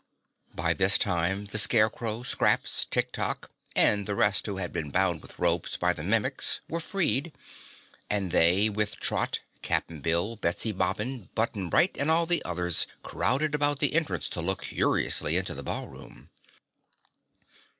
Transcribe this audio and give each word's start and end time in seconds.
By 0.55 0.73
this 0.73 0.97
time, 0.97 1.45
the 1.45 1.59
Scarecrow, 1.59 2.23
Scraps, 2.23 2.85
Tik 2.85 3.11
Tok 3.11 3.51
and 3.75 4.07
the 4.07 4.15
rest 4.15 4.47
who 4.47 4.57
had 4.57 4.73
been 4.73 4.89
bound 4.89 5.21
with 5.21 5.37
ropes 5.37 5.77
by 5.77 5.93
the 5.93 6.01
Mimics 6.01 6.59
were 6.67 6.79
freed 6.79 7.31
and 8.09 8.31
they 8.31 8.67
with 8.67 8.95
Trot, 8.99 9.41
Cap'n 9.61 9.99
Bill, 10.01 10.37
Betsy 10.37 10.71
Bobbin, 10.71 11.29
Button 11.35 11.69
Bright 11.69 11.97
and 11.99 12.09
the 12.29 12.41
others 12.43 12.87
all 13.03 13.09
crowded 13.11 13.53
about 13.53 13.77
the 13.77 13.93
entrance 13.93 14.27
to 14.29 14.41
look 14.41 14.63
curiously 14.63 15.37
into 15.37 15.53
the 15.53 15.61
ballroom. 15.61 16.31